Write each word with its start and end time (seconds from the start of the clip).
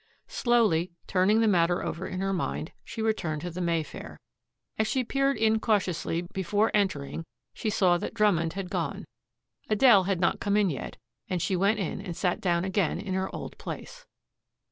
Slowly, 0.27 0.93
turning 1.05 1.41
the 1.41 1.47
matter 1.47 1.83
over 1.85 2.07
in 2.07 2.21
her 2.21 2.33
mind, 2.33 2.71
she 2.83 3.03
returned 3.03 3.41
to 3.43 3.51
the 3.51 3.61
Mayfair. 3.61 4.19
As 4.79 4.87
she 4.87 5.03
peered 5.03 5.37
in 5.37 5.59
cautiously 5.59 6.23
before 6.33 6.71
entering 6.73 7.23
she 7.53 7.69
saw 7.69 7.99
that 7.99 8.15
Drummond 8.15 8.53
had 8.53 8.71
gone. 8.71 9.05
Adele 9.69 10.05
had 10.05 10.19
not 10.19 10.39
come 10.39 10.57
in 10.57 10.71
yet, 10.71 10.97
and 11.29 11.39
she 11.39 11.55
went 11.55 11.77
in 11.77 12.01
and 12.01 12.17
sat 12.17 12.41
down 12.41 12.65
again 12.65 12.99
in 12.99 13.13
her 13.13 13.29
old 13.35 13.55
place. 13.59 14.07